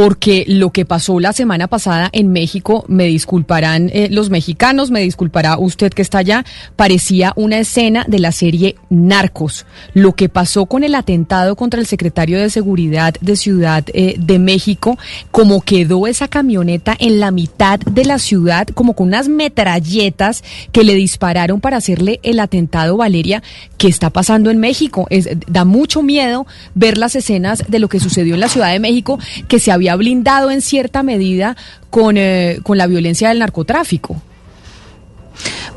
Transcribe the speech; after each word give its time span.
porque 0.00 0.46
lo 0.48 0.70
que 0.70 0.86
pasó 0.86 1.20
la 1.20 1.34
semana 1.34 1.68
pasada 1.68 2.08
en 2.14 2.32
México, 2.32 2.86
me 2.88 3.04
disculparán 3.04 3.90
eh, 3.92 4.08
los 4.10 4.30
mexicanos, 4.30 4.90
me 4.90 5.02
disculpará 5.02 5.58
usted 5.58 5.92
que 5.92 6.00
está 6.00 6.16
allá, 6.16 6.46
parecía 6.74 7.34
una 7.36 7.58
escena 7.58 8.06
de 8.08 8.18
la 8.18 8.32
serie 8.32 8.76
Narcos. 8.88 9.66
Lo 9.92 10.14
que 10.14 10.30
pasó 10.30 10.64
con 10.64 10.84
el 10.84 10.94
atentado 10.94 11.54
contra 11.54 11.80
el 11.80 11.86
secretario 11.86 12.40
de 12.40 12.48
Seguridad 12.48 13.12
de 13.20 13.36
Ciudad 13.36 13.84
eh, 13.92 14.14
de 14.18 14.38
México, 14.38 14.96
como 15.32 15.60
quedó 15.60 16.06
esa 16.06 16.28
camioneta 16.28 16.96
en 16.98 17.20
la 17.20 17.30
mitad 17.30 17.78
de 17.78 18.06
la 18.06 18.18
ciudad, 18.18 18.68
como 18.68 18.94
con 18.94 19.08
unas 19.08 19.28
metralletas 19.28 20.42
que 20.72 20.82
le 20.82 20.94
dispararon 20.94 21.60
para 21.60 21.76
hacerle 21.76 22.20
el 22.22 22.40
atentado, 22.40 22.96
Valeria, 22.96 23.42
que 23.76 23.88
está 23.88 24.08
pasando 24.08 24.50
en 24.50 24.60
México. 24.60 25.06
Es, 25.10 25.28
da 25.46 25.66
mucho 25.66 26.00
miedo 26.00 26.46
ver 26.74 26.96
las 26.96 27.16
escenas 27.16 27.64
de 27.68 27.78
lo 27.80 27.90
que 27.90 28.00
sucedió 28.00 28.32
en 28.32 28.40
la 28.40 28.48
Ciudad 28.48 28.72
de 28.72 28.80
México, 28.80 29.18
que 29.46 29.58
se 29.58 29.70
había 29.72 29.89
blindado 29.96 30.50
en 30.50 30.60
cierta 30.60 31.02
medida 31.02 31.56
con, 31.90 32.16
eh, 32.16 32.60
con 32.62 32.78
la 32.78 32.86
violencia 32.86 33.28
del 33.28 33.38
narcotráfico. 33.38 34.20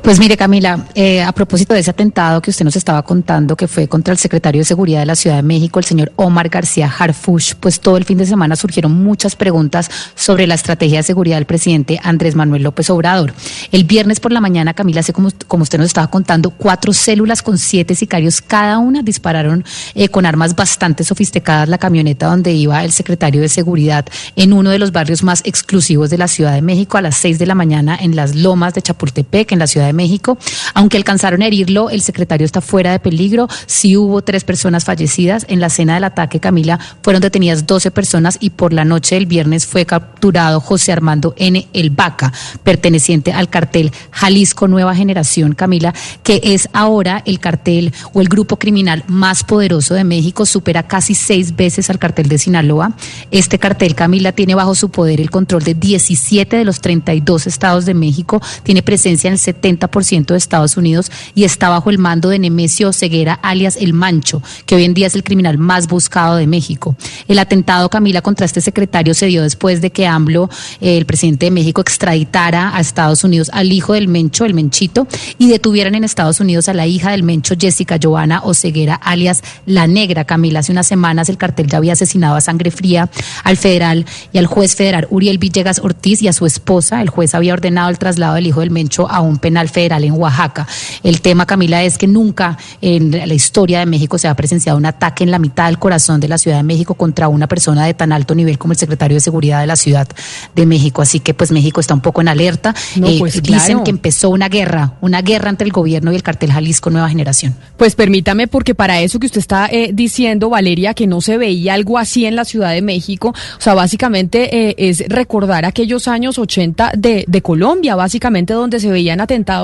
Pues 0.03 0.19
mire, 0.19 0.35
Camila, 0.35 0.85
eh, 0.95 1.21
a 1.21 1.31
propósito 1.31 1.73
de 1.73 1.79
ese 1.79 1.89
atentado 1.89 2.41
que 2.41 2.49
usted 2.49 2.65
nos 2.65 2.75
estaba 2.75 3.01
contando, 3.03 3.55
que 3.55 3.69
fue 3.69 3.87
contra 3.87 4.11
el 4.11 4.17
secretario 4.17 4.59
de 4.59 4.65
Seguridad 4.65 4.99
de 4.99 5.05
la 5.05 5.15
Ciudad 5.15 5.37
de 5.37 5.43
México, 5.43 5.79
el 5.79 5.85
señor 5.85 6.11
Omar 6.17 6.49
García 6.49 6.93
Harfush, 6.99 7.53
pues 7.57 7.79
todo 7.79 7.95
el 7.95 8.03
fin 8.03 8.17
de 8.17 8.25
semana 8.25 8.57
surgieron 8.57 8.91
muchas 8.91 9.37
preguntas 9.37 9.89
sobre 10.13 10.45
la 10.45 10.55
estrategia 10.55 10.97
de 10.97 11.03
seguridad 11.03 11.37
del 11.37 11.45
presidente 11.45 12.01
Andrés 12.03 12.35
Manuel 12.35 12.63
López 12.63 12.89
Obrador. 12.89 13.33
El 13.71 13.85
viernes 13.85 14.19
por 14.19 14.33
la 14.33 14.41
mañana, 14.41 14.73
Camila, 14.73 14.99
así 14.99 15.13
como, 15.13 15.29
como 15.47 15.63
usted 15.63 15.77
nos 15.77 15.87
estaba 15.87 16.07
contando, 16.07 16.49
cuatro 16.49 16.91
células 16.91 17.41
con 17.41 17.57
siete 17.57 17.95
sicarios 17.95 18.41
cada 18.41 18.79
una 18.79 19.03
dispararon 19.03 19.63
eh, 19.95 20.09
con 20.09 20.25
armas 20.25 20.53
bastante 20.53 21.05
sofisticadas 21.05 21.69
la 21.69 21.77
camioneta 21.77 22.27
donde 22.27 22.51
iba 22.51 22.83
el 22.83 22.91
secretario 22.91 23.39
de 23.39 23.47
Seguridad 23.47 24.05
en 24.35 24.51
uno 24.51 24.69
de 24.69 24.79
los 24.79 24.91
barrios 24.91 25.23
más 25.23 25.39
exclusivos 25.45 26.09
de 26.09 26.17
la 26.17 26.27
Ciudad 26.27 26.53
de 26.53 26.61
México 26.61 26.97
a 26.97 27.01
las 27.01 27.15
seis 27.15 27.39
de 27.39 27.45
la 27.45 27.55
mañana 27.55 27.97
en 27.99 28.17
las 28.17 28.35
lomas 28.35 28.73
de 28.73 28.81
Chapultepec, 28.81 29.53
en 29.53 29.59
la 29.59 29.67
Ciudad 29.67 29.87
de 29.87 29.92
México. 29.93 30.37
Aunque 30.73 30.97
alcanzaron 30.97 31.41
a 31.41 31.47
herirlo, 31.47 31.89
el 31.89 32.01
secretario 32.01 32.45
está 32.45 32.61
fuera 32.61 32.91
de 32.91 32.99
peligro. 32.99 33.47
Sí 33.65 33.95
hubo 33.97 34.21
tres 34.21 34.43
personas 34.43 34.85
fallecidas. 34.85 35.45
En 35.47 35.59
la 35.59 35.67
escena 35.67 35.95
del 35.95 36.03
ataque, 36.03 36.39
Camila, 36.39 36.79
fueron 37.01 37.21
detenidas 37.21 37.65
12 37.65 37.91
personas 37.91 38.37
y 38.39 38.51
por 38.51 38.73
la 38.73 38.85
noche 38.85 39.15
del 39.15 39.25
viernes 39.25 39.65
fue 39.65 39.85
capturado 39.85 40.59
José 40.59 40.91
Armando 40.91 41.33
N. 41.37 41.67
El 41.73 41.89
Vaca, 41.89 42.33
perteneciente 42.63 43.31
al 43.33 43.49
cartel 43.49 43.91
Jalisco 44.11 44.67
Nueva 44.67 44.95
Generación, 44.95 45.53
Camila, 45.53 45.93
que 46.23 46.41
es 46.43 46.69
ahora 46.73 47.21
el 47.25 47.39
cartel 47.39 47.93
o 48.13 48.21
el 48.21 48.29
grupo 48.29 48.57
criminal 48.57 49.03
más 49.07 49.43
poderoso 49.43 49.93
de 49.93 50.03
México, 50.03 50.45
supera 50.45 50.83
casi 50.83 51.15
seis 51.15 51.55
veces 51.55 51.89
al 51.89 51.99
cartel 51.99 52.27
de 52.27 52.37
Sinaloa. 52.37 52.93
Este 53.31 53.59
cartel, 53.59 53.95
Camila, 53.95 54.31
tiene 54.31 54.55
bajo 54.55 54.75
su 54.75 54.89
poder 54.89 55.21
el 55.21 55.29
control 55.29 55.63
de 55.63 55.73
17 55.73 56.55
de 56.55 56.65
los 56.65 56.81
32 56.81 57.47
estados 57.47 57.85
de 57.85 57.93
México, 57.93 58.41
tiene 58.63 58.83
presencia 58.83 59.27
en 59.27 59.33
el 59.33 59.39
70 59.39 59.82
ciento 60.03 60.33
de 60.33 60.37
Estados 60.37 60.77
Unidos 60.77 61.11
y 61.35 61.43
está 61.43 61.69
bajo 61.69 61.89
el 61.89 61.97
mando 61.97 62.29
de 62.29 62.39
Nemesio 62.39 62.91
Ceguera, 62.93 63.33
alias 63.41 63.77
El 63.77 63.93
Mancho, 63.93 64.41
que 64.65 64.75
hoy 64.75 64.83
en 64.83 64.93
día 64.93 65.07
es 65.07 65.15
el 65.15 65.23
criminal 65.23 65.57
más 65.57 65.87
buscado 65.87 66.35
de 66.35 66.47
México. 66.47 66.95
El 67.27 67.39
atentado, 67.39 67.89
Camila, 67.89 68.21
contra 68.21 68.45
este 68.45 68.61
secretario 68.61 69.13
se 69.13 69.27
dio 69.27 69.43
después 69.43 69.81
de 69.81 69.91
que 69.91 70.07
AMLO, 70.07 70.49
eh, 70.81 70.97
el 70.97 71.05
presidente 71.05 71.45
de 71.45 71.51
México, 71.51 71.81
extraditara 71.81 72.75
a 72.75 72.79
Estados 72.79 73.23
Unidos 73.23 73.49
al 73.53 73.71
hijo 73.71 73.93
del 73.93 74.07
Mencho, 74.07 74.45
el 74.45 74.53
Menchito, 74.53 75.07
y 75.37 75.49
detuvieran 75.49 75.95
en 75.95 76.03
Estados 76.03 76.39
Unidos 76.39 76.69
a 76.69 76.73
la 76.73 76.87
hija 76.87 77.11
del 77.11 77.23
Mencho, 77.23 77.55
Jessica 77.59 77.97
Joana 78.01 78.41
Oceguera, 78.43 78.95
alias 78.95 79.43
La 79.65 79.87
Negra. 79.87 80.25
Camila, 80.25 80.59
hace 80.59 80.71
unas 80.71 80.87
semanas 80.87 81.29
el 81.29 81.37
cartel 81.37 81.67
ya 81.67 81.77
había 81.77 81.93
asesinado 81.93 82.35
a 82.35 82.41
sangre 82.41 82.71
fría 82.71 83.09
al 83.43 83.57
federal 83.57 84.05
y 84.31 84.37
al 84.37 84.45
juez 84.45 84.75
federal 84.75 85.07
Uriel 85.09 85.37
Villegas 85.37 85.79
Ortiz 85.79 86.21
y 86.21 86.27
a 86.27 86.33
su 86.33 86.45
esposa. 86.45 87.01
El 87.01 87.09
juez 87.09 87.35
había 87.35 87.53
ordenado 87.53 87.89
el 87.89 87.97
traslado 87.97 88.35
del 88.35 88.47
hijo 88.47 88.61
del 88.61 88.71
Mencho 88.71 89.09
a 89.09 89.21
un 89.21 89.37
penal 89.37 89.69
federal 89.73 90.03
en 90.03 90.13
Oaxaca. 90.13 90.67
El 91.03 91.21
tema, 91.21 91.45
Camila, 91.45 91.83
es 91.83 91.97
que 91.97 92.07
nunca 92.07 92.57
en 92.81 93.11
la 93.11 93.33
historia 93.33 93.79
de 93.79 93.85
México 93.85 94.17
se 94.17 94.27
ha 94.27 94.35
presenciado 94.35 94.77
un 94.77 94.85
ataque 94.85 95.23
en 95.23 95.31
la 95.31 95.39
mitad 95.39 95.65
del 95.65 95.79
corazón 95.79 96.19
de 96.19 96.27
la 96.27 96.37
Ciudad 96.37 96.57
de 96.57 96.63
México 96.63 96.93
contra 96.93 97.27
una 97.27 97.47
persona 97.47 97.85
de 97.85 97.93
tan 97.93 98.11
alto 98.11 98.35
nivel 98.35 98.57
como 98.57 98.73
el 98.73 98.79
secretario 98.79 99.15
de 99.15 99.21
Seguridad 99.21 99.59
de 99.59 99.67
la 99.67 99.75
Ciudad 99.75 100.07
de 100.55 100.65
México. 100.65 101.01
Así 101.01 101.19
que 101.19 101.33
pues 101.33 101.51
México 101.51 101.79
está 101.81 101.93
un 101.93 102.01
poco 102.01 102.21
en 102.21 102.27
alerta. 102.27 102.73
Eh, 102.95 103.17
pues, 103.19 103.41
dicen 103.41 103.83
que 103.83 103.91
empezó 103.91 104.29
una 104.29 104.49
guerra, 104.49 104.93
una 105.01 105.21
guerra 105.21 105.49
entre 105.49 105.65
el 105.65 105.71
gobierno 105.71 106.11
y 106.11 106.15
el 106.15 106.23
cartel 106.23 106.51
Jalisco 106.51 106.89
Nueva 106.89 107.09
Generación. 107.09 107.55
Pues 107.77 107.95
permítame, 107.95 108.47
porque 108.47 108.75
para 108.75 109.01
eso 109.01 109.19
que 109.19 109.25
usted 109.25 109.39
está 109.39 109.67
eh, 109.67 109.91
diciendo, 109.93 110.49
Valeria, 110.49 110.93
que 110.93 111.07
no 111.07 111.21
se 111.21 111.37
veía 111.37 111.73
algo 111.73 111.97
así 111.97 112.25
en 112.25 112.35
la 112.35 112.45
Ciudad 112.45 112.71
de 112.71 112.81
México, 112.81 113.29
o 113.29 113.61
sea, 113.61 113.73
básicamente 113.73 114.69
eh, 114.69 114.75
es 114.77 115.03
recordar 115.07 115.65
aquellos 115.65 116.07
años 116.07 116.37
80 116.37 116.93
de, 116.97 117.25
de 117.27 117.41
Colombia, 117.41 117.95
básicamente 117.95 118.53
donde 118.53 118.79
se 118.79 118.89
veían 118.89 119.21
atentados 119.21 119.62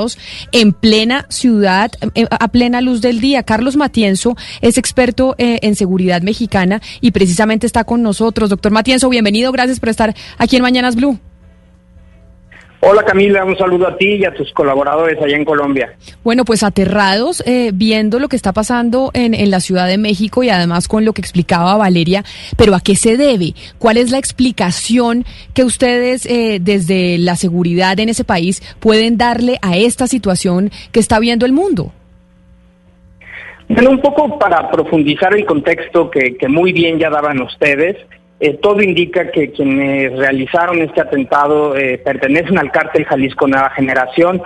en 0.52 0.74
plena 0.74 1.26
ciudad, 1.30 1.92
eh, 2.16 2.26
a 2.30 2.48
plena 2.50 2.82
luz 2.82 3.02
del 3.02 3.22
día. 3.22 3.44
Carlos 3.44 3.76
Matienzo 3.76 4.36
es 4.62 4.78
experto 4.78 5.36
eh, 5.38 5.60
en 5.62 5.76
seguridad 5.76 6.22
mexicana 6.22 6.82
y 7.02 7.12
precisamente 7.12 7.68
está 7.68 7.84
con 7.84 8.02
nosotros. 8.02 8.50
Doctor 8.50 8.72
Matienzo, 8.72 9.10
bienvenido, 9.10 9.52
gracias 9.52 9.80
por 9.80 9.90
estar 9.90 10.16
aquí 10.38 10.56
en 10.56 10.62
Mañanas 10.62 10.96
Blue. 10.96 11.20
Hola 12.82 13.04
Camila, 13.04 13.44
un 13.44 13.58
saludo 13.58 13.88
a 13.88 13.98
ti 13.98 14.16
y 14.16 14.26
a 14.26 14.34
tus 14.34 14.54
colaboradores 14.54 15.22
allá 15.22 15.36
en 15.36 15.44
Colombia. 15.44 15.96
Bueno, 16.24 16.46
pues 16.46 16.64
aterrados 16.64 17.44
eh, 17.46 17.72
viendo 17.74 18.20
lo 18.20 18.30
que 18.30 18.38
está 18.38 18.54
pasando 18.54 19.12
en, 19.14 19.34
en, 19.34 19.52
la 19.52 19.60
Ciudad 19.60 19.86
de 19.86 19.98
México 19.98 20.44
y 20.44 20.50
además 20.50 20.88
con 20.88 21.04
lo 21.04 21.12
que 21.12 21.20
explicaba 21.20 21.76
Valeria, 21.76 22.24
pero 22.56 22.76
¿a 22.76 22.80
qué 22.80 22.96
se 22.96 23.18
debe? 23.18 23.54
¿Cuál 23.80 23.98
es 23.98 24.12
la 24.12 24.18
explicación 24.18 25.26
que 25.54 25.66
ustedes 25.66 26.26
eh, 26.26 26.60
desde 26.62 27.18
la 27.18 27.36
seguridad 27.36 28.00
en 28.00 28.08
ese 28.08 28.24
país 28.24 28.62
pueden 28.80 29.18
darle 29.18 29.58
a 29.62 29.76
esta 29.76 30.08
situación 30.08 30.72
que 30.94 31.02
está 31.02 31.20
viendo 31.20 31.46
el 31.46 31.52
mundo? 31.52 31.92
Bueno, 33.68 33.90
un 33.90 34.00
poco 34.00 34.40
para 34.40 34.72
profundizar 34.72 35.36
el 35.36 35.46
contexto 35.46 36.10
que, 36.10 36.38
que 36.38 36.48
muy 36.48 36.72
bien 36.72 36.98
ya 36.98 37.10
daban 37.10 37.42
ustedes. 37.42 37.98
Eh, 38.40 38.58
todo 38.62 38.82
indica 38.82 39.32
que 39.32 39.52
quienes 39.52 40.18
realizaron 40.18 40.82
este 40.82 41.02
atentado 41.02 41.76
eh, 41.76 41.98
pertenecen 41.98 42.58
al 42.58 42.72
cártel 42.72 43.06
Jalisco 43.06 43.48
Nueva 43.48 43.70
Generación, 43.72 44.42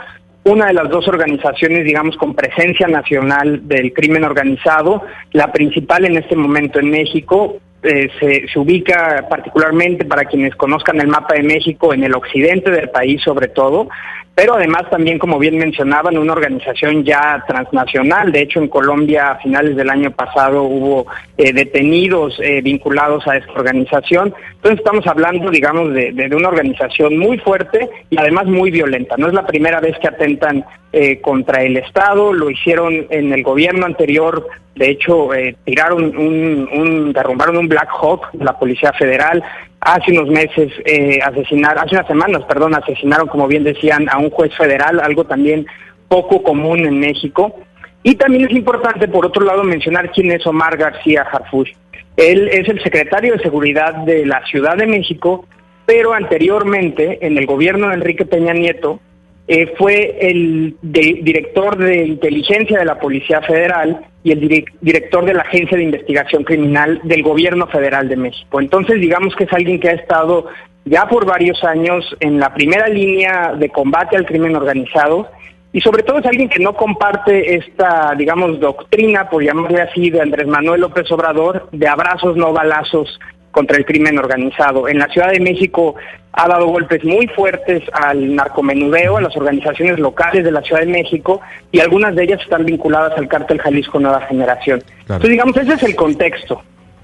una 0.45 0.65
de 0.67 0.73
las 0.73 0.89
dos 0.89 1.07
organizaciones, 1.07 1.85
digamos, 1.85 2.17
con 2.17 2.33
presencia 2.33 2.87
nacional 2.87 3.67
del 3.67 3.93
crimen 3.93 4.23
organizado, 4.23 5.03
la 5.31 5.51
principal 5.51 6.05
en 6.05 6.17
este 6.17 6.35
momento 6.35 6.79
en 6.79 6.89
México. 6.89 7.57
Eh, 7.83 8.09
se, 8.19 8.47
se 8.47 8.59
ubica 8.59 9.27
particularmente 9.29 10.05
para 10.05 10.23
quienes 10.23 10.55
conozcan 10.55 11.01
el 11.01 11.07
mapa 11.07 11.35
de 11.35 11.43
México 11.43 11.93
en 11.93 12.03
el 12.03 12.15
occidente 12.15 12.71
del 12.71 12.89
país 12.89 13.21
sobre 13.21 13.49
todo, 13.49 13.89
pero 14.35 14.55
además 14.55 14.89
también, 14.89 15.19
como 15.19 15.37
bien 15.37 15.57
mencionaban, 15.59 16.17
una 16.17 16.33
organización 16.33 17.03
ya 17.03 17.43
transnacional. 17.47 18.31
De 18.31 18.41
hecho, 18.41 18.59
en 18.59 18.67
Colombia 18.67 19.31
a 19.31 19.37
finales 19.37 19.75
del 19.75 19.91
año 19.91 20.09
pasado 20.09 20.63
hubo 20.63 21.05
eh, 21.37 21.53
detenidos 21.53 22.39
eh, 22.39 22.61
vinculados 22.61 23.27
a 23.27 23.37
esta 23.37 23.51
organización. 23.51 24.33
Entonces 24.55 24.79
estamos 24.79 25.05
hablando, 25.05 25.51
digamos, 25.51 25.93
de, 25.93 26.13
de, 26.13 26.35
una 26.35 26.47
organización 26.47 27.17
muy 27.17 27.37
fuerte 27.37 27.87
y 28.09 28.17
además 28.17 28.47
muy 28.47 28.71
violenta. 28.71 29.17
No 29.17 29.27
es 29.27 29.33
la 29.33 29.45
primera 29.45 29.79
vez 29.79 29.95
que 29.99 30.07
atentan 30.07 30.65
eh, 30.91 31.21
contra 31.21 31.61
el 31.61 31.77
Estado, 31.77 32.33
lo 32.33 32.49
hicieron 32.49 33.05
en 33.11 33.33
el 33.33 33.43
gobierno 33.43 33.85
anterior. 33.85 34.47
De 34.73 34.89
hecho, 34.89 35.29
tiraron 35.65 36.17
un, 36.17 36.67
un, 36.73 37.13
derrumbaron 37.13 37.57
un 37.57 37.67
Black 37.67 37.89
Hawk 37.91 38.31
de 38.31 38.43
la 38.43 38.57
Policía 38.57 38.91
Federal 38.93 39.43
hace 39.85 40.11
unos 40.11 40.29
meses 40.29 40.71
eh, 40.85 41.19
asesinaron, 41.21 41.83
hace 41.83 41.95
unas 41.95 42.07
semanas, 42.07 42.43
perdón, 42.47 42.75
asesinaron, 42.75 43.27
como 43.27 43.47
bien 43.47 43.63
decían, 43.63 44.07
a 44.09 44.17
un 44.17 44.29
juez 44.29 44.55
federal, 44.55 44.99
algo 44.99 45.25
también 45.25 45.65
poco 46.07 46.43
común 46.43 46.79
en 46.85 46.99
México. 46.99 47.55
Y 48.03 48.15
también 48.15 48.45
es 48.45 48.51
importante, 48.51 49.07
por 49.07 49.25
otro 49.25 49.45
lado, 49.45 49.63
mencionar 49.63 50.11
quién 50.11 50.31
es 50.31 50.45
Omar 50.45 50.77
García 50.77 51.25
Harfush. 51.31 51.71
Él 52.17 52.49
es 52.49 52.67
el 52.67 52.81
secretario 52.83 53.33
de 53.33 53.43
Seguridad 53.43 53.93
de 54.05 54.25
la 54.25 54.45
Ciudad 54.45 54.77
de 54.77 54.87
México, 54.87 55.45
pero 55.85 56.13
anteriormente, 56.13 57.25
en 57.25 57.37
el 57.37 57.45
gobierno 57.45 57.89
de 57.89 57.95
Enrique 57.95 58.25
Peña 58.25 58.53
Nieto, 58.53 58.99
eh, 59.47 59.73
fue 59.77 60.17
el 60.21 60.75
de, 60.81 61.19
director 61.21 61.77
de 61.77 62.05
inteligencia 62.05 62.79
de 62.79 62.85
la 62.85 62.99
Policía 62.99 63.41
Federal 63.41 64.05
y 64.23 64.31
el 64.31 64.39
direct, 64.39 64.73
director 64.79 65.25
de 65.25 65.33
la 65.33 65.41
Agencia 65.41 65.77
de 65.77 65.83
Investigación 65.83 66.43
Criminal 66.43 67.01
del 67.03 67.23
Gobierno 67.23 67.67
Federal 67.67 68.07
de 68.07 68.15
México. 68.15 68.61
Entonces, 68.61 69.01
digamos 69.01 69.35
que 69.35 69.43
es 69.43 69.53
alguien 69.53 69.79
que 69.79 69.89
ha 69.89 69.93
estado 69.93 70.47
ya 70.85 71.07
por 71.07 71.25
varios 71.25 71.61
años 71.63 72.15
en 72.21 72.39
la 72.39 72.53
primera 72.53 72.87
línea 72.87 73.53
de 73.53 73.69
combate 73.69 74.15
al 74.15 74.25
crimen 74.25 74.55
organizado 74.55 75.29
y 75.73 75.81
sobre 75.81 76.03
todo 76.03 76.19
es 76.19 76.25
alguien 76.25 76.49
que 76.49 76.63
no 76.63 76.73
comparte 76.73 77.55
esta, 77.55 78.13
digamos, 78.15 78.59
doctrina, 78.59 79.27
por 79.29 79.43
llamarle 79.43 79.81
así, 79.81 80.09
de 80.11 80.21
Andrés 80.21 80.47
Manuel 80.47 80.81
López 80.81 81.11
Obrador, 81.11 81.67
de 81.71 81.87
abrazos, 81.87 82.37
no 82.37 82.53
balazos 82.53 83.19
contra 83.53 83.77
el 83.77 83.85
crimen 83.85 84.17
organizado. 84.17 84.89
En 84.89 84.97
la 84.97 85.07
Ciudad 85.07 85.31
de 85.31 85.39
México 85.39 85.95
ha 86.33 86.47
dado 86.47 86.67
golpes 86.67 87.05
muy 87.05 87.27
fuertes 87.27 87.83
al 87.93 88.35
narcomenudeo, 88.35 89.17
a 89.17 89.21
las 89.21 89.37
organizaciones 89.37 89.99
locales 89.99 90.43
de 90.43 90.51
la 90.51 90.61
Ciudad 90.61 90.81
de 90.81 90.87
México 90.87 91.39
y 91.71 91.79
algunas 91.79 92.15
de 92.15 92.23
ellas 92.23 92.41
están 92.41 92.65
vinculadas 92.65 93.17
al 93.17 93.27
cártel 93.27 93.61
Jalisco 93.61 93.99
Nueva 93.99 94.21
Generación. 94.21 94.79
Claro. 94.79 95.23
Entonces, 95.23 95.29
digamos, 95.29 95.55
ese 95.55 95.73
es 95.73 95.83
el 95.83 95.95
contexto. 95.95 96.61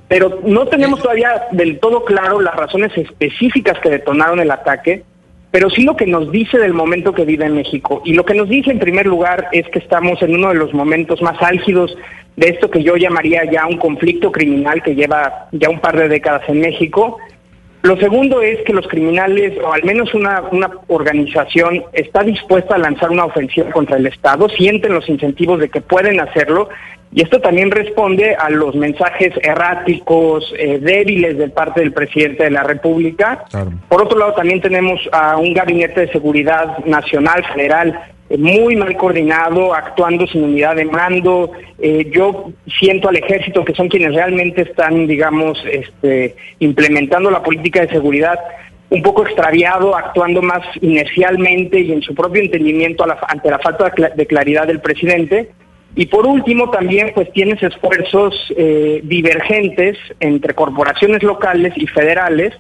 pero 0.10 0.40
no 0.44 0.66
tenemos 0.66 1.02
todavía 1.02 1.44
del 1.52 1.80
todo 1.80 2.04
claro 2.04 2.42
las 2.42 2.56
razones 2.56 2.92
específicas 2.98 3.78
que 3.80 3.92
detonaron 3.92 4.40
el 4.40 4.50
ataque, 4.50 5.04
pero 5.52 5.70
sí 5.70 5.84
lo 5.84 5.96
que 5.96 6.06
nos 6.06 6.32
dice 6.32 6.58
del 6.58 6.74
momento 6.74 7.14
que 7.14 7.26
vive 7.26 7.50
México. 7.50 8.02
Y 8.06 8.14
lo 8.14 8.26
que 8.26 8.36
nos 8.36 8.50
dice 8.50 8.72
en 8.72 8.80
primer 8.80 9.06
lugar 9.06 9.48
es 9.52 9.68
que 9.70 9.80
estamos 9.80 10.22
en 10.22 10.36
uno 10.36 10.50
de 10.50 10.56
los 10.56 10.74
momentos 10.74 11.22
más 11.22 11.42
álgidos 11.42 11.98
de 12.36 12.50
esto 12.50 12.70
que 12.70 12.84
yo 12.84 12.96
llamaría 12.96 13.44
ya 13.52 13.66
un 13.66 13.78
conflicto 13.78 14.32
criminal 14.32 14.82
que 14.84 14.96
lleva 14.96 15.50
ya 15.52 15.70
un 15.70 15.80
par 15.80 15.98
de 15.98 16.08
décadas 16.08 16.44
en 16.48 16.62
México. 16.62 17.18
Lo 17.82 17.98
segundo 17.98 18.42
es 18.42 18.60
que 18.66 18.74
los 18.74 18.88
criminales, 18.88 19.58
o 19.64 19.72
al 19.72 19.84
menos 19.84 20.14
una, 20.14 20.42
una 20.52 20.70
organización, 20.88 21.84
está 21.94 22.24
dispuesta 22.24 22.76
a 22.76 22.78
lanzar 22.78 23.10
una 23.10 23.26
ofensiva 23.26 23.72
contra 23.72 23.98
el 23.98 24.06
Estado, 24.06 24.50
sienten 24.50 24.94
los 24.94 25.08
incentivos 25.08 25.60
de 25.60 25.70
que 25.70 25.80
pueden 25.80 26.20
hacerlo 26.20 26.70
y 27.12 27.24
esto 27.24 27.40
también 27.40 27.72
responde 27.72 28.36
a 28.36 28.50
los 28.50 28.76
mensajes 28.76 29.34
erráticos, 29.42 30.54
eh, 30.58 30.78
débiles 30.80 31.38
de 31.38 31.50
parte 31.50 31.80
del 31.80 31.92
presidente 31.92 32.44
de 32.44 32.52
la 32.52 32.64
República. 32.64 33.46
Por 33.88 34.04
otro 34.04 34.20
lado, 34.20 34.34
también 34.34 34.62
tenemos 34.62 35.00
a 35.12 35.38
un 35.38 35.54
gabinete 35.54 36.02
de 36.02 36.12
seguridad 36.12 36.78
nacional, 36.86 37.44
federal, 37.54 38.00
muy 38.38 38.76
mal 38.76 38.96
coordinado, 38.96 39.74
actuando 39.74 40.28
sin 40.28 40.44
unidad 40.44 40.76
de 40.76 40.86
mando. 40.86 41.52
Eh, 41.80 42.10
yo 42.14 42.52
siento 42.80 43.10
al 43.10 43.18
ejército 43.18 43.66
que 43.66 43.74
son 43.74 43.90
quienes 43.90 44.14
realmente 44.14 44.62
están, 44.62 45.08
digamos, 45.08 45.58
este, 45.72 46.36
implementando 46.60 47.32
la 47.32 47.42
política 47.42 47.82
de 47.82 47.90
seguridad 47.90 48.40
un 48.92 49.02
poco 49.04 49.24
extraviado, 49.24 49.96
actuando 49.96 50.42
más 50.42 50.62
inercialmente 50.82 51.80
y 51.80 51.92
en 51.92 52.02
su 52.02 52.16
propio 52.16 52.42
entendimiento 52.42 53.06
ante 53.28 53.50
la 53.50 53.60
falta 53.60 53.92
de 54.16 54.26
claridad 54.26 54.68
del 54.68 54.82
presidente. 54.82 55.52
Y 55.96 56.06
por 56.08 56.26
último, 56.26 56.70
también 56.70 57.12
pues 57.14 57.32
tienes 57.34 57.62
esfuerzos 57.62 58.34
eh, 58.56 59.02
divergentes 59.04 59.98
entre 60.20 60.54
corporaciones 60.54 61.24
locales 61.24 61.74
y 61.76 61.88
federales, 61.88 62.54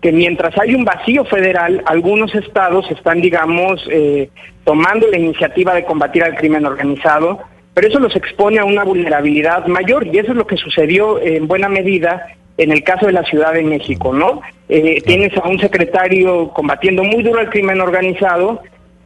que 0.00 0.12
mientras 0.12 0.56
hay 0.58 0.74
un 0.74 0.84
vacío 0.84 1.24
federal, 1.24 1.82
algunos 1.86 2.34
estados 2.34 2.90
están, 2.90 3.20
digamos, 3.20 3.84
eh, 3.90 4.30
tomando 4.64 5.08
la 5.08 5.18
iniciativa 5.18 5.74
de 5.74 5.84
combatir 5.84 6.22
al 6.22 6.36
crimen 6.36 6.66
organizado, 6.66 7.40
pero 7.74 7.88
eso 7.88 7.98
los 7.98 8.14
expone 8.14 8.58
a 8.58 8.64
una 8.64 8.84
vulnerabilidad 8.84 9.66
mayor 9.66 10.06
y 10.06 10.18
eso 10.18 10.32
es 10.32 10.36
lo 10.36 10.46
que 10.46 10.56
sucedió 10.56 11.20
en 11.20 11.46
buena 11.46 11.68
medida 11.68 12.26
en 12.56 12.72
el 12.72 12.82
caso 12.82 13.06
de 13.06 13.12
la 13.12 13.22
Ciudad 13.22 13.54
de 13.54 13.62
México, 13.62 14.12
¿no? 14.12 14.42
Eh, 14.68 15.00
tienes 15.06 15.36
a 15.36 15.48
un 15.48 15.60
secretario 15.60 16.50
combatiendo 16.50 17.04
muy 17.04 17.22
duro 17.22 17.40
el 17.40 17.50
crimen 17.50 17.80
organizado, 17.80 18.60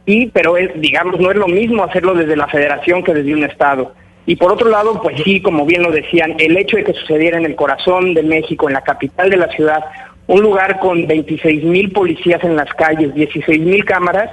y 0.05 0.27
pero 0.27 0.57
es, 0.57 0.69
digamos, 0.81 1.19
no 1.19 1.31
es 1.31 1.37
lo 1.37 1.47
mismo 1.47 1.83
hacerlo 1.83 2.13
desde 2.13 2.35
la 2.35 2.47
federación 2.47 3.03
que 3.03 3.13
desde 3.13 3.33
un 3.33 3.43
estado. 3.43 3.93
Y 4.25 4.37
por 4.37 4.51
otro 4.51 4.69
lado, 4.69 5.01
pues 5.01 5.21
sí, 5.23 5.41
como 5.41 5.65
bien 5.65 5.83
lo 5.83 5.91
decían, 5.91 6.35
el 6.39 6.57
hecho 6.57 6.77
de 6.77 6.83
que 6.83 6.93
sucediera 6.93 7.37
en 7.37 7.45
el 7.45 7.55
corazón 7.55 8.13
de 8.13 8.23
México, 8.23 8.67
en 8.67 8.73
la 8.73 8.81
capital 8.81 9.29
de 9.29 9.37
la 9.37 9.47
ciudad, 9.49 9.83
un 10.27 10.41
lugar 10.41 10.79
con 10.79 11.05
26 11.05 11.63
mil 11.63 11.91
policías 11.91 12.43
en 12.43 12.55
las 12.55 12.71
calles, 12.73 13.13
16 13.13 13.61
mil 13.61 13.83
cámaras, 13.85 14.29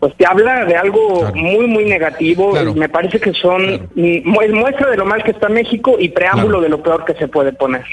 pues 0.00 0.14
te 0.16 0.26
habla 0.26 0.64
de 0.64 0.76
algo 0.76 1.30
muy, 1.34 1.66
muy 1.66 1.84
negativo. 1.84 2.52
Me 2.74 2.88
parece 2.88 3.18
que 3.20 3.32
son 3.32 3.88
muestra 4.24 4.90
de 4.90 4.96
lo 4.96 5.04
mal 5.04 5.22
que 5.22 5.32
está 5.32 5.48
México 5.48 5.96
y 5.98 6.08
preámbulo 6.08 6.60
de 6.60 6.68
lo 6.68 6.82
peor 6.82 7.04
que 7.04 7.14
se 7.14 7.28
puede 7.28 7.52
poner. 7.52 7.84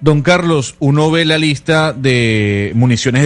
Don 0.00 0.22
Carlos, 0.22 0.76
uno 0.78 1.10
ve 1.10 1.24
la 1.24 1.38
lista 1.38 1.92
de 1.92 2.70
municiones 2.76 3.24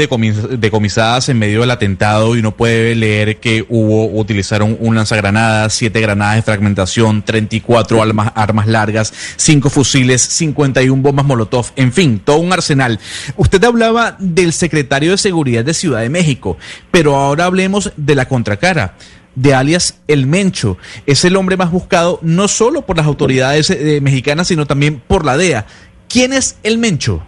decomisadas 0.58 1.28
en 1.28 1.38
medio 1.38 1.60
del 1.60 1.70
atentado 1.70 2.34
y 2.34 2.38
uno 2.38 2.56
puede 2.56 2.94
leer 2.94 3.40
que 3.40 3.66
hubo, 3.69 4.06
utilizaron 4.19 4.78
un 4.80 4.94
lanzagranadas, 4.94 5.74
siete 5.74 6.00
granadas 6.00 6.36
de 6.36 6.42
fragmentación, 6.42 7.22
34 7.22 8.02
armas, 8.02 8.32
armas 8.34 8.66
largas, 8.66 9.12
cinco 9.36 9.69
fusiles, 9.69 10.22
51 10.22 11.02
bombas 11.02 11.26
molotov, 11.26 11.72
en 11.76 11.92
fin, 11.92 12.19
todo 12.19 12.38
un 12.38 12.54
arsenal. 12.54 12.98
Usted 13.36 13.62
hablaba 13.64 14.16
del 14.19 14.54
secretario 14.54 15.10
de 15.10 15.19
Seguridad 15.19 15.66
de 15.66 15.74
Ciudad 15.74 16.00
de 16.00 16.08
México, 16.08 16.56
pero 16.90 17.16
ahora 17.16 17.44
hablemos 17.44 17.92
de 17.98 18.14
la 18.14 18.28
contracara 18.28 18.94
de 19.34 19.54
alias 19.54 19.98
El 20.08 20.26
Mencho. 20.26 20.78
Es 21.06 21.24
el 21.24 21.36
hombre 21.36 21.56
más 21.56 21.70
buscado 21.70 22.19
no 22.22 22.48
solo 22.48 22.82
por 22.82 22.96
las 22.96 23.06
autoridades 23.06 23.70
eh, 23.70 24.00
mexicanas, 24.02 24.48
sino 24.48 24.66
también 24.66 25.02
por 25.06 25.24
la 25.24 25.36
DEA. 25.36 25.66
¿Quién 26.12 26.34
es 26.34 26.60
el 26.62 26.76
Mencho? 26.76 27.22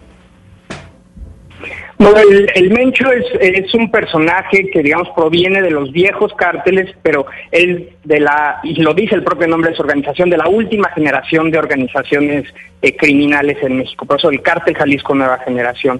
Bueno, 1.97 2.19
el, 2.53 2.69
Mencho 2.71 3.09
es, 3.11 3.25
es, 3.39 3.73
un 3.73 3.89
personaje 3.89 4.69
que, 4.69 4.83
digamos, 4.83 5.07
proviene 5.15 5.61
de 5.61 5.71
los 5.71 5.91
viejos 5.91 6.33
cárteles, 6.33 6.93
pero 7.01 7.25
él 7.51 7.89
de 8.03 8.19
la, 8.19 8.59
y 8.63 8.75
lo 8.75 8.93
dice 8.93 9.15
el 9.15 9.23
propio 9.23 9.47
nombre 9.47 9.71
de 9.71 9.75
su 9.77 9.81
organización, 9.81 10.29
de 10.29 10.37
la 10.37 10.47
última 10.47 10.89
generación 10.89 11.49
de 11.49 11.57
organizaciones 11.57 12.53
eh, 12.81 12.95
criminales 12.95 13.57
en 13.63 13.77
México, 13.77 14.05
por 14.05 14.19
eso 14.19 14.29
el 14.29 14.41
Cártel 14.41 14.75
Jalisco 14.75 15.15
Nueva 15.15 15.39
Generación. 15.39 15.99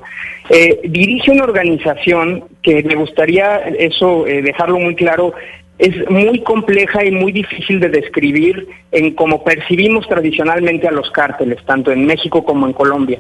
Eh, 0.50 0.82
dirige 0.84 1.32
una 1.32 1.46
organización 1.46 2.44
que 2.62 2.84
me 2.84 2.96
gustaría 2.96 3.58
eso 3.80 4.28
eh, 4.28 4.44
dejarlo 4.44 4.78
muy 4.78 4.94
claro, 4.96 5.34
es 5.78 6.10
muy 6.10 6.42
compleja 6.42 7.04
y 7.04 7.12
muy 7.12 7.32
difícil 7.32 7.80
de 7.80 7.90
describir 7.90 8.68
en 8.92 9.14
cómo 9.14 9.44
percibimos 9.44 10.08
tradicionalmente 10.08 10.88
a 10.88 10.92
los 10.92 11.12
cárteles, 11.12 11.64
tanto 11.66 11.92
en 11.92 12.06
México 12.06 12.46
como 12.46 12.66
en 12.66 12.74
Colombia. 12.74 13.20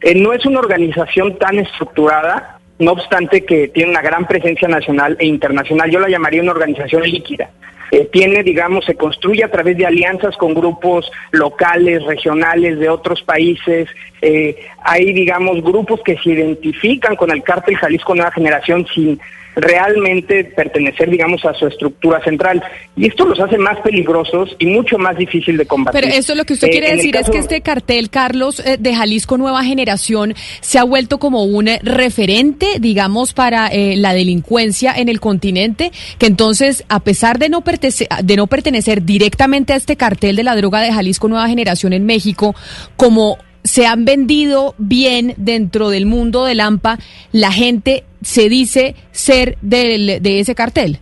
Eh, 0.00 0.14
no 0.14 0.32
es 0.32 0.46
una 0.46 0.60
organización 0.60 1.38
tan 1.38 1.58
estructurada, 1.58 2.58
no 2.78 2.92
obstante 2.92 3.44
que 3.44 3.68
tiene 3.68 3.90
una 3.90 4.00
gran 4.00 4.26
presencia 4.26 4.66
nacional 4.66 5.16
e 5.18 5.26
internacional. 5.26 5.90
Yo 5.90 6.00
la 6.00 6.08
llamaría 6.08 6.42
una 6.42 6.52
organización 6.52 7.02
líquida. 7.02 7.50
Eh, 7.90 8.08
tiene, 8.10 8.42
digamos, 8.42 8.84
se 8.84 8.94
construye 8.94 9.44
a 9.44 9.50
través 9.50 9.76
de 9.76 9.84
alianzas 9.84 10.36
con 10.36 10.54
grupos 10.54 11.10
locales, 11.32 12.02
regionales 12.04 12.78
de 12.78 12.88
otros 12.88 13.20
países. 13.22 13.88
Eh, 14.22 14.56
hay, 14.82 15.12
digamos, 15.12 15.62
grupos 15.62 16.00
que 16.02 16.16
se 16.16 16.30
identifican 16.30 17.16
con 17.16 17.30
el 17.30 17.42
cártel 17.42 17.76
Jalisco 17.76 18.14
Nueva 18.14 18.30
Generación 18.30 18.86
sin 18.94 19.20
realmente 19.60 20.44
pertenecer, 20.44 21.10
digamos, 21.10 21.44
a 21.44 21.54
su 21.54 21.66
estructura 21.66 22.22
central. 22.22 22.62
Y 22.96 23.06
esto 23.06 23.24
los 23.24 23.38
hace 23.40 23.58
más 23.58 23.78
peligrosos 23.80 24.56
y 24.58 24.66
mucho 24.66 24.98
más 24.98 25.16
difícil 25.16 25.56
de 25.56 25.66
combatir. 25.66 26.00
Pero 26.00 26.14
eso 26.14 26.34
lo 26.34 26.44
que 26.44 26.54
usted 26.54 26.68
eh, 26.68 26.70
quiere 26.70 26.96
decir 26.96 27.16
es 27.16 27.30
que 27.30 27.38
este 27.38 27.60
cartel, 27.60 28.10
Carlos, 28.10 28.60
eh, 28.60 28.76
de 28.78 28.94
Jalisco 28.94 29.38
Nueva 29.38 29.62
Generación, 29.64 30.34
se 30.60 30.78
ha 30.78 30.84
vuelto 30.84 31.18
como 31.18 31.44
un 31.44 31.68
eh, 31.68 31.80
referente, 31.82 32.66
digamos, 32.80 33.32
para 33.32 33.70
la 33.72 34.12
delincuencia 34.12 34.92
en 34.96 35.08
el 35.08 35.20
continente, 35.20 35.92
que 36.18 36.26
entonces, 36.26 36.84
a 36.88 37.00
pesar 37.00 37.38
de 37.38 37.48
no, 37.48 37.62
de 37.62 38.36
no 38.36 38.46
pertenecer 38.46 39.04
directamente 39.04 39.72
a 39.72 39.76
este 39.76 39.96
cartel 39.96 40.36
de 40.36 40.44
la 40.44 40.56
droga 40.56 40.80
de 40.80 40.92
Jalisco 40.92 41.28
Nueva 41.28 41.48
Generación 41.48 41.92
en 41.92 42.04
México, 42.04 42.54
como 42.96 43.38
se 43.64 43.86
han 43.86 44.04
vendido 44.04 44.74
bien 44.78 45.34
dentro 45.36 45.90
del 45.90 46.06
mundo 46.06 46.44
del 46.44 46.60
AMPA, 46.60 46.98
la 47.32 47.52
gente 47.52 48.04
se 48.22 48.48
dice 48.48 48.94
ser 49.10 49.56
del, 49.60 50.22
de 50.22 50.40
ese 50.40 50.54
cartel. 50.54 50.98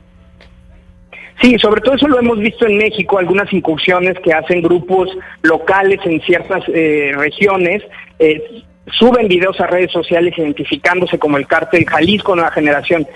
Sí, 1.40 1.56
sobre 1.58 1.80
todo 1.80 1.94
eso 1.94 2.08
lo 2.08 2.18
hemos 2.18 2.38
visto 2.38 2.66
en 2.66 2.76
México, 2.76 3.18
algunas 3.18 3.52
incursiones 3.52 4.18
que 4.20 4.32
hacen 4.32 4.60
grupos 4.60 5.08
locales 5.42 6.00
en 6.04 6.20
ciertas 6.22 6.64
eh, 6.68 7.12
regiones, 7.14 7.82
eh, 8.18 8.62
suben 8.98 9.28
videos 9.28 9.60
a 9.60 9.66
redes 9.66 9.92
sociales 9.92 10.36
identificándose 10.36 11.18
como 11.18 11.36
el 11.36 11.46
cártel 11.46 11.86
Jalisco 11.86 12.34
Nueva 12.34 12.50
Generación. 12.50 13.06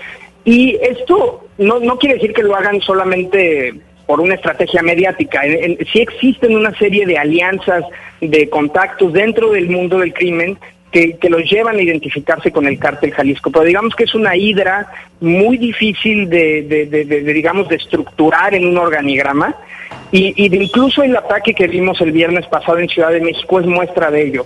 Y 0.45 0.77
esto 0.81 1.47
no, 1.57 1.79
no 1.79 1.97
quiere 1.97 2.15
decir 2.15 2.33
que 2.33 2.43
lo 2.43 2.55
hagan 2.55 2.79
solamente 2.81 3.73
por 4.05 4.21
una 4.21 4.35
estrategia 4.35 4.81
mediática. 4.81 5.41
sí 5.91 5.99
existen 5.99 6.55
una 6.55 6.77
serie 6.77 7.05
de 7.05 7.17
alianzas, 7.17 7.83
de 8.21 8.49
contactos 8.49 9.13
dentro 9.13 9.51
del 9.51 9.69
mundo 9.69 9.99
del 9.99 10.13
crimen 10.13 10.57
que, 10.93 11.29
los 11.29 11.43
llevan 11.49 11.77
a 11.77 11.81
identificarse 11.81 12.51
con 12.51 12.67
el 12.67 12.79
cártel 12.79 13.11
Jalisco. 13.11 13.51
Pero 13.51 13.65
digamos 13.65 13.95
que 13.95 14.05
es 14.05 14.15
una 14.15 14.37
hidra 14.37 14.87
muy 15.19 15.57
difícil 15.57 16.29
de, 16.29 17.23
digamos, 17.25 17.67
de 17.67 17.75
estructurar 17.75 18.53
en 18.53 18.67
un 18.67 18.77
organigrama. 18.77 19.55
Y, 20.11 20.33
y 20.37 20.55
incluso 20.55 21.03
el 21.03 21.15
ataque 21.15 21.53
que 21.53 21.67
vimos 21.67 21.99
el 21.99 22.11
viernes 22.11 22.45
pasado 22.47 22.77
en 22.77 22.87
Ciudad 22.87 23.11
de 23.11 23.19
México 23.19 23.59
es 23.59 23.65
muestra 23.65 24.11
de 24.11 24.23
ello 24.23 24.45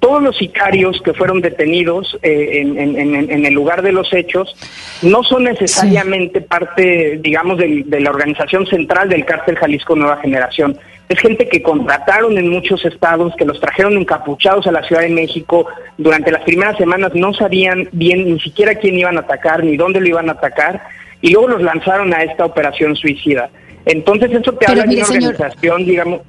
todos 0.00 0.22
los 0.22 0.36
sicarios 0.36 1.00
que 1.02 1.14
fueron 1.14 1.40
detenidos 1.40 2.18
eh, 2.22 2.60
en, 2.60 3.46
el 3.46 3.54
lugar 3.54 3.82
de 3.82 3.92
los 3.92 4.12
hechos 4.12 4.56
no 5.02 5.22
son 5.22 5.44
necesariamente 5.44 6.40
parte, 6.40 7.18
digamos, 7.22 7.58
de, 7.58 7.84
la 8.00 8.10
organización 8.10 8.66
central 8.66 9.08
del 9.08 9.24
cártel 9.24 9.56
Jalisco 9.56 9.94
Nueva 9.94 10.16
Generación. 10.16 10.76
Es 11.08 11.18
gente 11.20 11.48
que 11.48 11.62
contrataron 11.62 12.36
en 12.36 12.50
muchos 12.50 12.84
estados, 12.84 13.34
que 13.36 13.46
los 13.46 13.58
trajeron 13.60 13.96
encapuchados 13.96 14.66
a 14.66 14.72
la 14.72 14.82
Ciudad 14.82 15.02
de 15.02 15.08
México. 15.08 15.66
Durante 15.96 16.30
las 16.30 16.42
primeras 16.42 16.76
semanas 16.76 17.12
no 17.14 17.32
sabían 17.32 17.88
bien 17.92 18.26
ni 18.26 18.40
siquiera 18.40 18.74
quién 18.74 18.98
iban 18.98 19.16
a 19.16 19.20
atacar 19.20 19.64
ni 19.64 19.76
dónde 19.76 20.00
lo 20.00 20.08
iban 20.08 20.28
a 20.28 20.32
atacar 20.32 20.82
y 21.20 21.32
luego 21.32 21.48
los 21.48 21.62
lanzaron 21.62 22.12
a 22.12 22.22
esta 22.22 22.44
operación 22.44 22.94
suicida. 22.94 23.48
Entonces 23.86 24.30
eso 24.32 24.52
te 24.52 24.70
habla 24.70 24.84
de 24.84 24.96
una 24.96 25.04
organización, 25.04 25.84
digamos... 25.84 26.20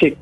Sí. 0.00 0.16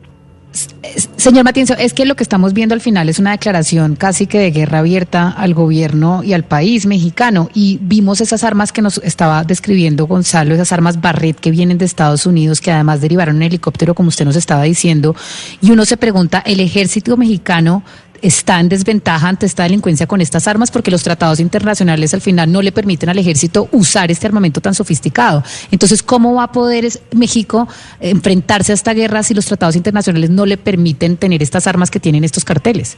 Señor 1.17 1.45
Matienzo, 1.45 1.75
es 1.75 1.93
que 1.95 2.05
lo 2.05 2.15
que 2.15 2.23
estamos 2.23 2.53
viendo 2.53 2.75
al 2.75 2.81
final 2.81 3.09
es 3.09 3.19
una 3.19 3.33
declaración 3.33 3.97
casi 3.97 4.27
que 4.27 4.39
de 4.39 4.51
guerra 4.53 4.79
abierta 4.79 5.29
al 5.31 5.53
gobierno 5.55 6.23
y 6.23 6.33
al 6.33 6.45
país 6.45 6.87
mexicano. 6.87 7.49
Y 7.55 7.79
vimos 7.83 8.21
esas 8.21 8.45
armas 8.45 8.73
que 8.73 8.83
nos 8.83 8.99
estaba 8.99 9.43
describiendo 9.43 10.07
Gonzalo, 10.07 10.55
esas 10.55 10.73
armas 10.73 11.01
Barret 11.01 11.39
que 11.41 11.51
vienen 11.51 11.79
de 11.79 11.85
Estados 11.85 12.27
Unidos, 12.27 12.61
que 12.61 12.71
además 12.71 13.01
derivaron 13.01 13.37
en 13.37 13.43
helicóptero, 13.43 13.95
como 13.95 14.09
usted 14.09 14.25
nos 14.25 14.37
estaba 14.37 14.63
diciendo. 14.63 15.17
Y 15.61 15.71
uno 15.71 15.85
se 15.85 15.97
pregunta, 15.97 16.43
¿el 16.47 16.61
ejército 16.61 17.17
mexicano 17.17 17.83
está 18.25 18.59
en 18.59 18.71
desventaja 18.71 19.29
ante 19.29 19.45
esta 19.45 19.65
delincuencia 19.65 20.07
con 20.07 20.23
estas 20.23 20.49
armas 20.49 20.71
porque 20.71 20.91
los 20.91 21.03
tratados 21.03 21.41
internacionales 21.41 22.15
al 22.15 22.23
final 22.23 22.51
no 22.51 22.63
le 22.63 22.73
permiten 22.73 23.11
al 23.11 23.19
ejército 23.19 23.69
usar 23.71 24.11
este 24.11 24.27
armamento 24.27 24.63
tan 24.63 24.73
sofisticado. 24.73 25.43
Entonces, 25.71 26.03
¿cómo 26.03 26.35
va 26.35 26.45
a 26.45 26.53
poder 26.53 26.87
México 27.15 27.69
enfrentarse 28.01 28.73
a 28.73 28.75
esta 28.75 28.95
guerra 28.95 29.23
si 29.23 29.35
los 29.35 29.45
tratados 29.45 29.77
internacionales 29.77 30.31
no 30.31 30.47
le 30.47 30.57
permiten 30.57 31.19
tener 31.19 31.43
estas 31.43 31.67
armas 31.67 31.91
que 31.91 32.01
tienen 32.01 32.25
estos 32.25 32.47
carteles? 32.47 32.97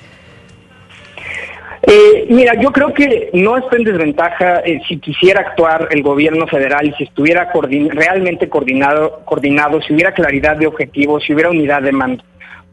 Eh, 1.82 2.26
mira, 2.30 2.60
yo 2.60 2.72
creo 2.72 2.92
que 2.94 3.30
no 3.32 3.56
está 3.56 3.76
en 3.76 3.84
desventaja 3.84 4.60
eh, 4.60 4.80
si 4.88 4.98
quisiera 4.98 5.40
actuar 5.40 5.88
el 5.90 6.02
gobierno 6.02 6.46
federal, 6.46 6.94
si 6.96 7.04
estuviera 7.04 7.52
realmente 7.90 8.48
coordinado, 8.48 9.22
coordinado, 9.24 9.80
si 9.82 9.92
hubiera 9.92 10.12
claridad 10.12 10.56
de 10.56 10.66
objetivos, 10.66 11.24
si 11.24 11.32
hubiera 11.32 11.50
unidad 11.50 11.82
de 11.82 11.92
mando 11.92 12.24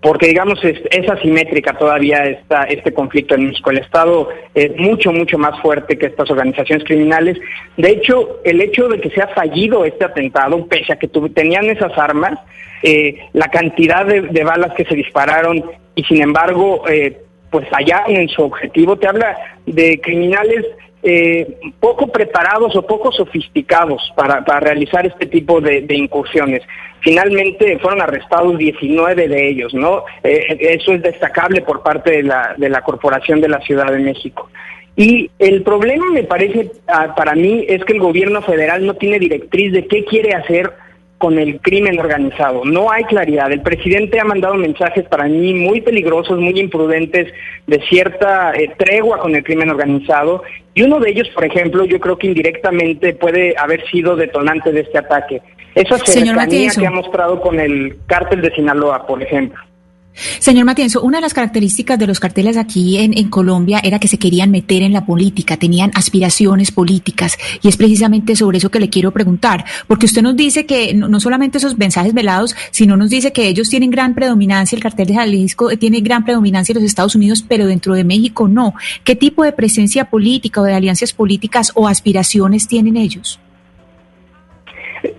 porque 0.03 0.27
digamos 0.27 0.59
es, 0.63 1.09
asimétrica 1.09 1.77
todavía 1.77 2.25
esta, 2.25 2.63
este 2.65 2.93
conflicto 2.93 3.35
en 3.35 3.47
México. 3.47 3.71
El 3.71 3.77
Estado 3.77 4.27
es 4.53 4.75
mucho, 4.75 5.13
mucho 5.13 5.37
más 5.37 5.59
fuerte 5.61 5.97
que 5.97 6.07
estas 6.07 6.29
organizaciones 6.29 6.83
criminales. 6.85 7.37
De 7.77 7.89
hecho, 7.89 8.41
el 8.43 8.61
hecho 8.61 8.89
de 8.89 8.99
que 8.99 9.09
se 9.11 9.21
ha 9.21 9.29
fallido 9.29 9.85
este 9.85 10.03
atentado, 10.03 10.67
pese 10.67 10.91
a 10.91 10.97
que 10.97 11.07
tenían 11.07 11.69
esas 11.69 11.97
armas, 11.97 12.37
eh, 12.83 13.17
la 13.31 13.47
cantidad 13.47 14.05
de, 14.05 14.43
balas 14.43 14.73
que 14.73 14.83
se 14.83 14.93
dispararon 14.93 15.63
y 15.95 16.03
sin 16.03 16.21
embargo, 16.21 16.83
eh, 16.89 17.21
pues 17.53 17.67
allá 17.71 18.03
en 18.07 18.27
su 18.29 18.41
objetivo, 18.41 18.97
te 18.97 19.07
habla 19.07 19.37
de 19.67 20.01
criminales 20.01 20.65
eh, 21.03 21.59
poco 21.79 22.07
preparados 22.07 22.75
o 22.75 22.81
poco 22.81 23.11
sofisticados 23.11 24.01
para, 24.15 24.41
realizar 24.59 25.05
este 25.05 25.27
tipo 25.27 25.61
de, 25.61 25.85
incursiones. 25.89 26.63
Finalmente 27.01 27.77
fueron 27.77 28.01
arrestados 28.01 28.57
19 28.57 29.27
de 29.27 29.49
ellos, 29.49 29.71
¿no? 29.75 30.03
Eh, 30.23 30.57
eso 30.61 30.93
es 30.93 31.03
destacable 31.03 31.61
por 31.61 31.83
parte 31.83 32.09
de 32.09 32.23
la, 32.23 32.55
de 32.57 32.69
la 32.69 32.81
Corporación 32.81 33.39
de 33.39 33.49
la 33.49 33.61
Ciudad 33.61 33.91
de 33.91 33.99
México. 33.99 34.49
Y 34.95 35.29
el 35.37 35.61
problema, 35.61 36.09
me 36.11 36.23
parece, 36.23 36.71
ah, 36.87 37.13
para 37.15 37.35
mí, 37.35 37.65
es 37.69 37.85
que 37.85 37.93
el 37.93 37.99
gobierno 37.99 38.41
federal 38.41 38.83
no 38.83 38.95
tiene 38.95 39.19
directriz 39.19 39.73
de 39.73 39.85
qué 39.85 40.05
quiere 40.05 40.33
hacer 40.33 40.71
con 41.23 41.39
el 41.39 41.61
crimen 41.61 41.97
organizado. 41.97 42.65
No 42.65 42.91
hay 42.91 43.05
claridad. 43.05 43.49
El 43.49 43.61
presidente 43.61 44.19
ha 44.19 44.25
mandado 44.25 44.55
mensajes 44.55 45.05
para 45.05 45.23
mí 45.23 45.53
muy 45.53 45.79
peligrosos, 45.79 46.37
muy 46.37 46.59
imprudentes, 46.59 47.31
de 47.65 47.79
cierta 47.87 48.51
eh, 48.51 48.73
tregua 48.77 49.19
con 49.19 49.33
el 49.33 49.41
crimen 49.41 49.69
organizado. 49.69 50.43
Y 50.73 50.81
uno 50.81 50.99
de 50.99 51.11
ellos, 51.11 51.29
por 51.29 51.45
ejemplo, 51.45 51.85
yo 51.85 51.97
creo 52.01 52.17
que 52.17 52.27
indirectamente 52.27 53.13
puede 53.13 53.55
haber 53.57 53.89
sido 53.89 54.17
detonante 54.17 54.73
de 54.73 54.81
este 54.81 54.97
ataque. 54.97 55.41
Esa 55.75 55.97
cercanía 55.99 56.71
que 56.77 56.87
ha 56.87 56.91
mostrado 56.91 57.39
con 57.39 57.57
el 57.57 57.95
cártel 58.05 58.41
de 58.41 58.53
Sinaloa, 58.53 59.07
por 59.07 59.23
ejemplo. 59.23 59.63
Señor 60.13 60.65
Matienzo, 60.65 61.01
una 61.01 61.17
de 61.17 61.21
las 61.21 61.33
características 61.33 61.97
de 61.97 62.05
los 62.05 62.19
carteles 62.19 62.57
aquí 62.57 62.97
en, 62.97 63.29
Colombia 63.29 63.79
era 63.83 63.97
que 63.97 64.07
se 64.07 64.19
querían 64.19 64.51
meter 64.51 64.83
en 64.83 64.93
la 64.93 65.05
política, 65.05 65.57
tenían 65.57 65.91
aspiraciones 65.95 66.71
políticas 66.71 67.37
y 67.63 67.67
es 67.67 67.77
precisamente 67.77 68.35
sobre 68.35 68.59
eso 68.59 68.69
que 68.69 68.79
le 68.79 68.89
quiero 68.89 69.11
preguntar, 69.11 69.65
porque 69.87 70.05
usted 70.05 70.21
nos 70.21 70.35
dice 70.35 70.65
que 70.65 70.93
no, 70.93 71.19
solamente 71.19 71.57
esos 71.57 71.77
mensajes 71.77 72.13
velados, 72.13 72.55
sino 72.69 72.95
nos 72.95 73.09
dice 73.09 73.33
que 73.33 73.47
ellos 73.47 73.69
tienen 73.69 73.89
gran 73.89 74.13
predominancia, 74.13 74.75
el 74.75 74.83
cartel 74.83 75.07
de 75.07 75.15
Jalisco 75.15 75.69
tiene 75.77 76.01
gran 76.01 76.23
predominancia 76.23 76.73
en 76.73 76.81
los 76.81 76.83
Estados 76.83 77.15
Unidos, 77.15 77.43
pero 77.47 77.65
dentro 77.65 77.95
de 77.95 78.03
México 78.03 78.47
no. 78.47 78.73
¿Qué 79.03 79.15
tipo 79.15 79.43
de 79.43 79.51
presencia 79.51 80.05
política 80.05 80.61
o 80.61 80.65
de 80.65 80.73
alianzas 80.73 81.13
políticas 81.13 81.71
o 81.73 81.87
aspiraciones 81.87 82.67
tienen 82.67 82.97
ellos? 82.97 83.39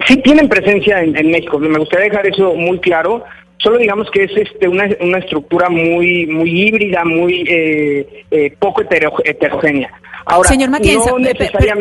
Sí 0.06 0.16
tienen 0.18 0.48
presencia 0.48 1.02
en 1.02 1.30
México, 1.30 1.58
me 1.58 1.78
gustaría 1.78 2.06
dejar 2.06 2.26
eso 2.26 2.54
muy 2.54 2.78
claro 2.78 3.24
Solo 3.58 3.78
digamos 3.78 4.10
que 4.10 4.24
es 4.24 4.30
este, 4.36 4.68
una, 4.68 4.88
una 5.00 5.18
estructura 5.18 5.68
muy, 5.70 6.26
muy 6.26 6.66
híbrida, 6.66 7.04
muy 7.04 7.44
eh, 7.48 8.24
eh, 8.30 8.54
poco 8.58 8.82
heterogénea. 8.82 9.90
Ahora, 10.26 10.48
señor 10.48 10.70
Matienzo, 10.70 11.16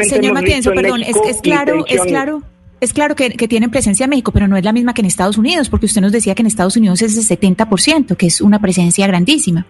señor 0.03 0.33
Matienzo, 0.33 0.71
perdón, 0.73 1.03
es, 1.03 1.15
es, 1.27 1.41
claro, 1.41 1.85
es 1.87 2.01
claro. 2.01 2.41
Es 2.79 2.91
claro 2.91 3.15
que, 3.15 3.29
que, 3.29 3.47
tienen 3.47 3.71
presencia 3.71 4.03
en 4.03 4.09
México, 4.09 4.33
pero 4.33 4.45
no 4.45 4.57
es 4.57 4.63
la 4.65 4.73
misma 4.73 4.93
que 4.93 4.99
en 4.99 5.05
Estados 5.05 5.37
Unidos, 5.37 5.69
porque 5.69 5.85
usted 5.85 6.01
nos 6.01 6.11
decía 6.11 6.35
que 6.35 6.41
en 6.41 6.47
Estados 6.47 6.75
Unidos 6.75 7.01
es 7.01 7.17
el 7.17 7.39
70%, 7.39 8.17
que 8.17 8.25
es 8.25 8.41
una 8.41 8.59
presencia 8.59 9.07
grandísima. 9.07 9.65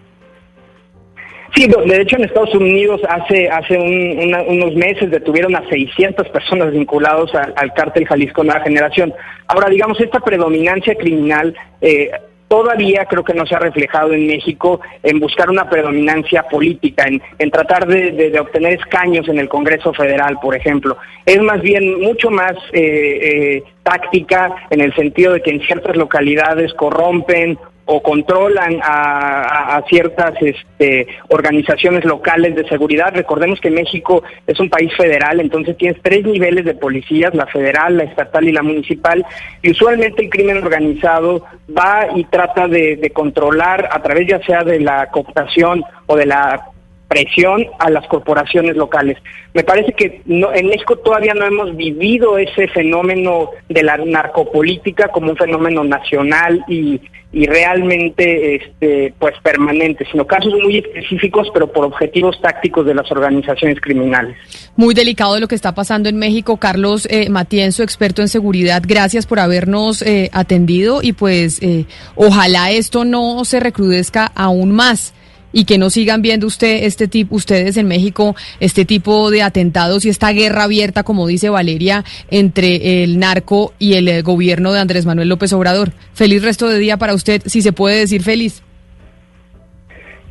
Sí, 1.54 1.68
de 1.68 2.02
hecho 2.02 2.16
en 2.16 2.24
Estados 2.24 2.54
Unidos 2.54 3.00
hace 3.08 3.48
hace 3.48 3.78
unos 3.78 4.74
meses 4.74 5.10
detuvieron 5.10 5.54
a 5.54 5.68
600 5.68 6.28
personas 6.30 6.72
vinculados 6.72 7.32
al 7.34 7.72
cártel 7.74 8.06
Jalisco 8.06 8.42
Nueva 8.42 8.62
Generación. 8.62 9.14
Ahora, 9.46 9.68
digamos, 9.68 10.00
esta 10.00 10.18
predominancia 10.18 10.96
criminal 10.96 11.54
eh, 11.80 12.10
todavía 12.48 13.04
creo 13.06 13.22
que 13.22 13.34
no 13.34 13.46
se 13.46 13.54
ha 13.54 13.58
reflejado 13.58 14.12
en 14.12 14.26
México 14.26 14.80
en 15.02 15.20
buscar 15.20 15.48
una 15.48 15.68
predominancia 15.68 16.42
política, 16.44 17.06
en, 17.38 17.50
tratar 17.50 17.86
de, 17.86 18.38
obtener 18.40 18.74
escaños 18.74 19.28
en 19.28 19.38
el 19.38 19.48
Congreso 19.48 19.92
Federal, 19.92 20.38
por 20.40 20.56
ejemplo. 20.56 20.96
Es 21.24 21.40
más 21.40 21.60
bien 21.62 22.00
mucho 22.00 22.30
más 22.30 22.54
eh, 22.72 22.80
eh, 22.82 23.62
táctica 23.82 24.54
en 24.70 24.80
el 24.80 24.94
sentido 24.94 25.32
de 25.34 25.42
que 25.42 25.50
en 25.50 25.60
ciertas 25.60 25.96
localidades 25.96 26.74
corrompen 26.74 27.58
o 27.86 28.02
controlan 28.02 28.80
a, 28.82 29.82
ciertas 29.88 30.34
este, 30.40 31.06
organizaciones 31.28 32.04
locales 32.04 32.54
de 32.54 32.66
seguridad. 32.68 33.12
Recordemos 33.14 33.60
que 33.60 33.70
México 33.70 34.22
es 34.46 34.58
un 34.58 34.70
país 34.70 34.90
federal, 34.96 35.40
entonces 35.40 35.76
tienes 35.76 36.00
tres 36.02 36.24
niveles 36.24 36.64
de 36.64 36.74
policías, 36.74 37.34
la 37.34 37.46
federal, 37.46 37.96
la 37.96 38.04
estatal 38.04 38.48
y 38.48 38.52
la 38.52 38.62
municipal, 38.62 39.24
y 39.62 39.70
usualmente 39.70 40.22
el 40.22 40.30
crimen 40.30 40.58
organizado 40.58 41.44
va 41.76 42.08
y 42.14 42.24
trata 42.24 42.68
de, 42.68 42.96
de 42.96 43.10
controlar 43.10 43.88
a 43.92 44.02
través 44.02 44.28
ya 44.28 44.40
sea 44.44 44.64
de 44.64 44.80
la 44.80 45.10
cooptación 45.10 45.84
o 46.06 46.16
de 46.16 46.26
la 46.26 46.73
presión 47.14 47.64
a 47.78 47.90
las 47.90 48.06
corporaciones 48.08 48.76
locales. 48.76 49.18
Me 49.52 49.62
parece 49.62 49.92
que 49.92 50.20
no, 50.26 50.52
en 50.52 50.66
México 50.66 50.96
todavía 50.96 51.32
no 51.32 51.46
hemos 51.46 51.76
vivido 51.76 52.38
ese 52.38 52.66
fenómeno 52.68 53.50
de 53.68 53.82
la 53.84 53.96
narcopolítica 53.98 55.08
como 55.08 55.30
un 55.30 55.36
fenómeno 55.36 55.84
nacional 55.84 56.64
y, 56.66 57.00
y 57.32 57.46
realmente 57.46 58.56
este, 58.56 59.14
pues 59.18 59.34
permanente, 59.44 60.04
sino 60.10 60.26
casos 60.26 60.52
muy 60.60 60.78
específicos, 60.78 61.48
pero 61.54 61.72
por 61.72 61.84
objetivos 61.84 62.40
tácticos 62.40 62.84
de 62.84 62.94
las 62.94 63.10
organizaciones 63.12 63.80
criminales. 63.80 64.36
Muy 64.74 64.92
delicado 64.92 65.38
lo 65.38 65.46
que 65.46 65.54
está 65.54 65.72
pasando 65.72 66.08
en 66.08 66.16
México. 66.16 66.56
Carlos 66.56 67.06
eh, 67.08 67.28
Matienzo, 67.28 67.84
experto 67.84 68.22
en 68.22 68.28
seguridad, 68.28 68.82
gracias 68.84 69.26
por 69.26 69.38
habernos 69.38 70.02
eh, 70.02 70.30
atendido 70.32 71.00
y 71.00 71.12
pues 71.12 71.62
eh, 71.62 71.84
ojalá 72.16 72.72
esto 72.72 73.04
no 73.04 73.44
se 73.44 73.60
recrudezca 73.60 74.32
aún 74.34 74.72
más 74.72 75.14
y 75.54 75.64
que 75.64 75.78
no 75.78 75.88
sigan 75.88 76.20
viendo 76.20 76.46
usted 76.46 76.84
este 76.84 77.08
tipo, 77.08 77.36
ustedes 77.36 77.78
en 77.78 77.88
México, 77.88 78.36
este 78.60 78.84
tipo 78.84 79.30
de 79.30 79.42
atentados 79.42 80.04
y 80.04 80.10
esta 80.10 80.32
guerra 80.32 80.64
abierta, 80.64 81.04
como 81.04 81.26
dice 81.26 81.48
Valeria, 81.48 82.04
entre 82.30 83.04
el 83.04 83.18
narco 83.18 83.72
y 83.78 83.94
el 83.94 84.08
eh, 84.08 84.22
gobierno 84.22 84.72
de 84.72 84.80
Andrés 84.80 85.06
Manuel 85.06 85.28
López 85.28 85.52
Obrador. 85.52 85.92
Feliz 86.12 86.42
resto 86.42 86.68
de 86.68 86.78
día 86.78 86.98
para 86.98 87.14
usted, 87.14 87.40
si 87.46 87.62
se 87.62 87.72
puede 87.72 88.00
decir 88.00 88.22
feliz. 88.22 88.62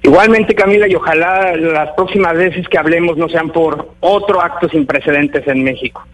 Igualmente, 0.03 0.53
Camila, 0.53 0.86
y 0.88 0.96
ojalá 0.96 1.56
las 1.56 1.92
próximas 1.92 2.36
veces 2.36 2.68
que 2.68 2.77
hablemos 2.77 3.15
no 3.15 3.30
sean 3.30 3.50
por 3.50 3.94
otro 4.01 4.42
acto 4.42 4.68
sin 4.68 4.86
precedentes 4.86 5.48
en 5.48 5.63
México. 5.63 6.06